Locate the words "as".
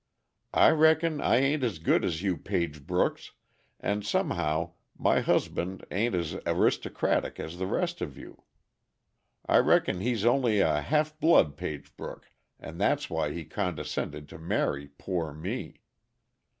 1.63-1.77, 2.03-2.23, 6.15-6.37, 7.39-7.59